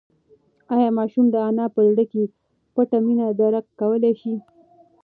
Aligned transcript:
ایا 0.75 0.89
ماشوم 0.97 1.25
د 1.31 1.35
انا 1.49 1.65
په 1.75 1.79
زړه 1.89 2.03
کې 2.11 2.21
پټه 2.73 2.97
مینه 3.05 3.25
درک 3.39 3.65
کولی 3.79 4.13
شي؟ 4.21 4.33